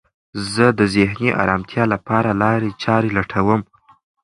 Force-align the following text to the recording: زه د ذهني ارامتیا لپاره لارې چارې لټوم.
زه 0.53 0.65
د 0.79 0.81
ذهني 0.95 1.29
ارامتیا 1.43 1.83
لپاره 1.93 2.29
لارې 2.41 2.69
چارې 2.83 3.09
لټوم. 3.17 3.61